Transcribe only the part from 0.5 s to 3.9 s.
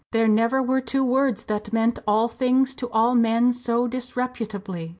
were two words that meant all things to all men so